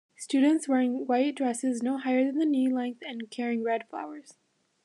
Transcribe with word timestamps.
Students 0.17 0.67
wear 0.67 0.81
white 0.87 1.35
dresses 1.35 1.83
no 1.83 1.99
higher 1.99 2.25
than 2.31 2.39
knee 2.49 2.67
length 2.73 3.03
and 3.05 3.29
carry 3.29 3.59
red 3.59 3.87
flowers. 3.87 4.33